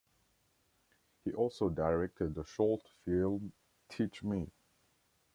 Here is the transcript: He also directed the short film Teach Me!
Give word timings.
He 1.25 1.31
also 1.33 1.69
directed 1.69 2.33
the 2.33 2.43
short 2.43 2.81
film 3.05 3.53
Teach 3.87 4.23
Me! 4.23 4.51